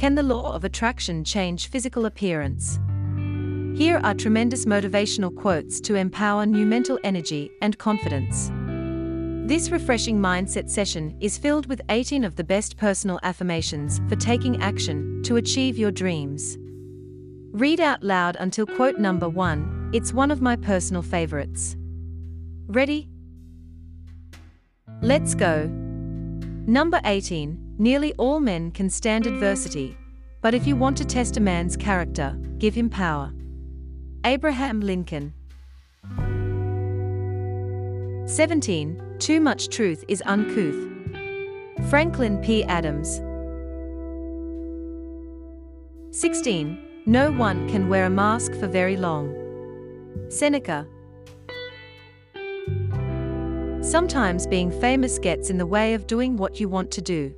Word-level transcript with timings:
Can 0.00 0.14
the 0.14 0.22
law 0.22 0.54
of 0.54 0.64
attraction 0.64 1.24
change 1.24 1.68
physical 1.68 2.06
appearance? 2.06 2.80
Here 3.76 4.00
are 4.02 4.14
tremendous 4.14 4.64
motivational 4.64 5.36
quotes 5.36 5.78
to 5.82 5.94
empower 5.94 6.46
new 6.46 6.64
mental 6.64 6.98
energy 7.04 7.50
and 7.60 7.76
confidence. 7.76 8.50
This 9.46 9.68
refreshing 9.68 10.18
mindset 10.18 10.70
session 10.70 11.14
is 11.20 11.36
filled 11.36 11.66
with 11.66 11.82
18 11.90 12.24
of 12.24 12.34
the 12.36 12.42
best 12.42 12.78
personal 12.78 13.20
affirmations 13.24 14.00
for 14.08 14.16
taking 14.16 14.62
action 14.62 15.22
to 15.24 15.36
achieve 15.36 15.76
your 15.76 15.90
dreams. 15.90 16.56
Read 17.52 17.78
out 17.78 18.02
loud 18.02 18.38
until 18.40 18.64
quote 18.64 18.98
number 18.98 19.28
one, 19.28 19.90
it's 19.92 20.14
one 20.14 20.30
of 20.30 20.40
my 20.40 20.56
personal 20.56 21.02
favorites. 21.02 21.76
Ready? 22.68 23.10
Let's 25.02 25.34
go. 25.34 25.66
Number 26.66 27.02
18 27.04 27.69
Nearly 27.80 28.12
all 28.18 28.40
men 28.40 28.72
can 28.72 28.90
stand 28.90 29.26
adversity, 29.26 29.96
but 30.42 30.52
if 30.52 30.66
you 30.66 30.76
want 30.76 30.98
to 30.98 31.04
test 31.06 31.38
a 31.38 31.40
man's 31.40 31.78
character, 31.78 32.38
give 32.58 32.74
him 32.74 32.90
power. 32.90 33.32
Abraham 34.26 34.82
Lincoln. 34.82 35.32
17 38.26 39.16
Too 39.18 39.40
much 39.40 39.70
truth 39.70 40.04
is 40.08 40.22
uncouth. 40.26 40.90
Franklin 41.88 42.36
P. 42.42 42.64
Adams. 42.64 43.22
16 46.10 46.86
no 47.06 47.32
one 47.32 47.66
can 47.70 47.88
wear 47.88 48.04
a 48.04 48.10
mask 48.10 48.52
for 48.56 48.66
very 48.66 48.98
long. 48.98 49.34
Seneca. 50.28 50.86
Sometimes 53.80 54.46
being 54.46 54.70
famous 54.70 55.18
gets 55.18 55.48
in 55.48 55.56
the 55.56 55.64
way 55.64 55.94
of 55.94 56.06
doing 56.06 56.36
what 56.36 56.60
you 56.60 56.68
want 56.68 56.90
to 56.90 57.00
do. 57.00 57.34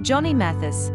Johnny 0.00 0.34
Mathis. 0.34 0.90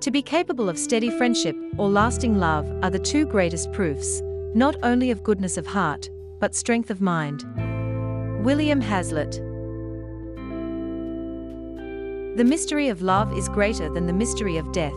To 0.00 0.10
be 0.10 0.22
capable 0.22 0.68
of 0.68 0.78
steady 0.78 1.10
friendship 1.10 1.56
or 1.78 1.88
lasting 1.88 2.38
love 2.38 2.70
are 2.82 2.90
the 2.90 2.98
two 2.98 3.24
greatest 3.24 3.72
proofs, 3.72 4.20
not 4.54 4.76
only 4.82 5.10
of 5.10 5.22
goodness 5.22 5.56
of 5.56 5.66
heart, 5.66 6.10
but 6.38 6.54
strength 6.54 6.90
of 6.90 7.00
mind. 7.00 7.44
William 8.44 8.80
Hazlitt. 8.80 9.40
The 12.36 12.44
mystery 12.44 12.88
of 12.88 13.02
love 13.02 13.36
is 13.36 13.48
greater 13.48 13.88
than 13.88 14.06
the 14.06 14.12
mystery 14.12 14.56
of 14.56 14.72
death. 14.72 14.94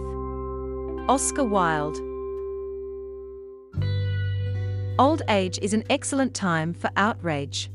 Oscar 1.07 1.43
Wilde. 1.43 1.99
Old 4.99 5.21
age 5.29 5.59
is 5.61 5.73
an 5.73 5.83
excellent 5.89 6.33
time 6.33 6.73
for 6.73 6.89
outrage. 6.97 7.69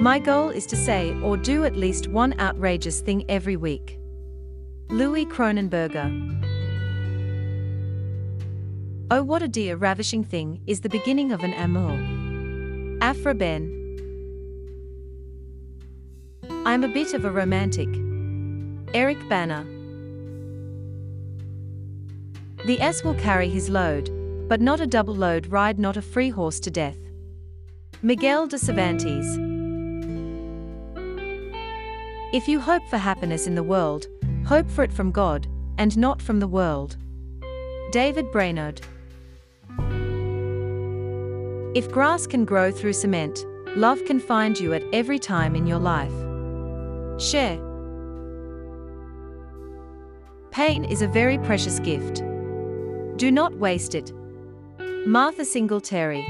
My 0.00 0.18
goal 0.18 0.48
is 0.48 0.64
to 0.68 0.76
say 0.76 1.14
or 1.20 1.36
do 1.36 1.66
at 1.66 1.76
least 1.76 2.08
one 2.08 2.32
outrageous 2.40 3.02
thing 3.02 3.22
every 3.28 3.58
week. 3.58 3.98
Louis 4.88 5.26
Kronenberger. 5.26 6.08
Oh, 9.10 9.22
what 9.22 9.42
a 9.42 9.48
dear, 9.48 9.76
ravishing 9.76 10.24
thing 10.24 10.62
is 10.66 10.80
the 10.80 10.88
beginning 10.88 11.32
of 11.32 11.44
an 11.44 11.52
amour. 11.52 11.98
Aphra 13.02 13.34
Behn. 13.34 13.76
I'm 16.64 16.82
a 16.82 16.88
bit 16.88 17.12
of 17.12 17.26
a 17.26 17.30
romantic. 17.30 17.88
Eric 18.94 19.18
Bana. 19.28 19.66
The 22.64 22.80
ass 22.80 23.04
will 23.04 23.16
carry 23.16 23.50
his 23.50 23.68
load, 23.68 24.08
but 24.48 24.62
not 24.62 24.80
a 24.80 24.86
double 24.86 25.14
load 25.14 25.48
ride 25.48 25.78
not 25.78 25.98
a 25.98 26.02
free 26.02 26.30
horse 26.30 26.58
to 26.60 26.70
death. 26.70 26.96
Miguel 28.00 28.46
de 28.46 28.56
Cervantes. 28.56 29.49
If 32.32 32.46
you 32.46 32.60
hope 32.60 32.86
for 32.86 32.96
happiness 32.96 33.48
in 33.48 33.56
the 33.56 33.62
world, 33.64 34.06
hope 34.46 34.70
for 34.70 34.84
it 34.84 34.92
from 34.92 35.10
God, 35.10 35.48
and 35.78 35.98
not 35.98 36.22
from 36.22 36.38
the 36.38 36.46
world. 36.46 36.96
David 37.90 38.30
Brainerd. 38.30 38.80
If 41.74 41.90
grass 41.90 42.28
can 42.28 42.44
grow 42.44 42.70
through 42.70 42.92
cement, 42.92 43.44
love 43.74 44.04
can 44.04 44.20
find 44.20 44.60
you 44.60 44.74
at 44.74 44.84
every 44.92 45.18
time 45.18 45.56
in 45.56 45.66
your 45.66 45.80
life. 45.80 46.12
Cher. 47.20 47.58
Pain 50.52 50.84
is 50.84 51.02
a 51.02 51.08
very 51.08 51.38
precious 51.38 51.80
gift. 51.80 52.22
Do 53.16 53.32
not 53.32 53.56
waste 53.56 53.96
it. 53.96 54.12
Martha 55.04 55.44
Singletary. 55.44 56.24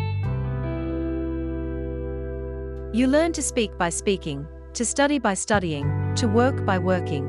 You 2.94 3.06
learn 3.06 3.32
to 3.32 3.42
speak 3.42 3.76
by 3.76 3.90
speaking, 3.90 4.46
to 4.74 4.84
study 4.84 5.18
by 5.18 5.34
studying, 5.34 6.14
to 6.16 6.28
work 6.28 6.64
by 6.64 6.78
working. 6.78 7.26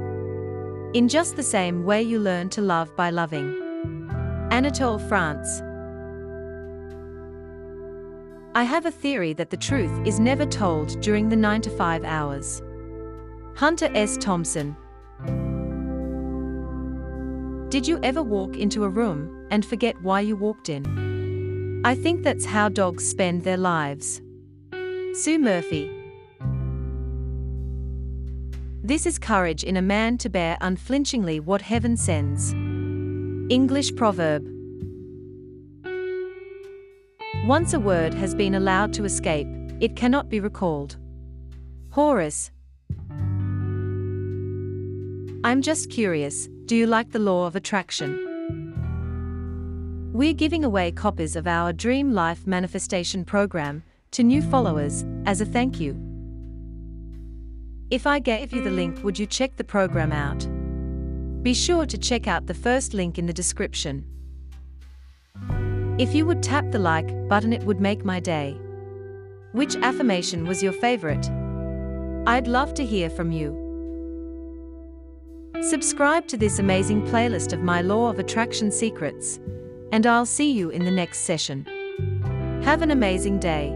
In 0.94 1.08
just 1.08 1.36
the 1.36 1.44
same 1.44 1.86
way 1.86 2.02
you 2.02 2.20
learn 2.20 2.50
to 2.50 2.62
love 2.62 2.96
by 2.96 3.10
loving. 3.10 3.58
Anatole 4.52 5.00
France. 5.00 5.62
I 8.54 8.64
have 8.64 8.86
a 8.86 8.92
theory 8.92 9.32
that 9.34 9.50
the 9.50 9.58
truth 9.58 10.06
is 10.06 10.20
never 10.20 10.46
told 10.46 11.00
during 11.00 11.30
the 11.30 11.38
9 11.38 11.62
to 11.62 11.70
5 11.70 12.04
hours. 12.04 12.62
Hunter 13.56 13.90
S. 13.96 14.18
Thompson. 14.18 14.76
Did 17.70 17.88
you 17.88 18.00
ever 18.04 18.22
walk 18.22 18.58
into 18.58 18.84
a 18.84 18.90
room 18.90 19.48
and 19.50 19.66
forget 19.66 20.02
why 20.02 20.20
you 20.20 20.36
walked 20.36 20.68
in? 20.68 21.82
I 21.86 21.96
think 21.96 22.24
that's 22.24 22.44
how 22.44 22.68
dogs 22.68 23.08
spend 23.08 23.44
their 23.44 23.56
lives. 23.56 24.22
Sue 25.14 25.40
Murphy. 25.40 26.01
This 28.84 29.06
is 29.06 29.20
courage 29.20 29.64
in 29.64 29.78
a 29.78 29.82
man 29.82 30.18
to 30.18 30.28
bear 30.28 30.58
unflinchingly 30.60 31.40
what 31.40 31.62
heaven 31.62 31.96
sends. 31.96 32.52
English 33.54 33.96
proverb. 33.96 34.44
Once 37.46 37.76
a 37.76 37.80
word 37.80 38.12
has 38.16 38.34
been 38.34 38.56
allowed 38.56 38.92
to 38.94 39.06
escape, 39.06 39.48
it 39.80 39.96
cannot 39.96 40.30
be 40.30 40.40
recalled. 40.40 40.98
Horace. 41.92 42.50
I'm 45.44 45.62
just 45.62 45.92
curious, 45.92 46.50
do 46.66 46.76
you 46.76 46.88
like 46.88 47.12
the 47.12 47.20
law 47.20 47.46
of 47.46 47.56
attraction? 47.56 48.18
We're 50.12 50.34
giving 50.34 50.66
away 50.66 50.92
copies 50.92 51.36
of 51.36 51.46
our 51.46 51.72
Dream 51.72 52.14
Life 52.14 52.48
Manifestation 52.48 53.26
program 53.26 53.84
to 54.10 54.24
new 54.24 54.42
followers 54.42 55.06
as 55.28 55.40
a 55.40 55.46
thank 55.46 55.80
you. 55.80 56.11
If 57.92 58.08
I 58.08 58.20
gave 58.20 58.54
you 58.54 58.62
the 58.62 58.72
link, 58.72 59.04
would 59.04 59.20
you 59.20 59.26
check 59.26 59.58
the 59.58 59.66
program 59.66 60.14
out? 60.14 60.48
Be 61.44 61.54
sure 61.54 61.86
to 61.86 61.98
check 61.98 62.26
out 62.26 62.46
the 62.46 62.54
first 62.54 62.94
link 62.94 63.20
in 63.20 63.26
the 63.26 63.34
description. 63.34 64.06
If 65.98 66.16
you 66.16 66.26
would 66.26 66.42
tap 66.42 66.72
the 66.72 66.80
like 66.80 67.28
button, 67.28 67.52
it 67.52 67.64
would 67.64 67.82
make 67.82 68.06
my 68.06 68.22
day. 68.22 68.58
Which 69.52 69.76
affirmation 69.76 70.48
was 70.48 70.64
your 70.64 70.72
favorite? 70.72 71.30
I'd 72.26 72.48
love 72.48 72.74
to 72.76 72.86
hear 72.86 73.10
from 73.10 73.34
you. 73.34 73.58
Subscribe 75.62 76.30
to 76.30 76.38
this 76.38 76.60
amazing 76.60 77.02
playlist 77.08 77.52
of 77.52 77.60
my 77.60 77.82
Law 77.82 78.10
of 78.10 78.20
Attraction 78.20 78.72
secrets, 78.72 79.38
and 79.92 80.08
I'll 80.08 80.26
see 80.26 80.50
you 80.50 80.70
in 80.70 80.86
the 80.86 80.92
next 80.92 81.26
session. 81.26 81.66
Have 82.64 82.84
an 82.84 82.92
amazing 82.92 83.40
day. 83.40 83.70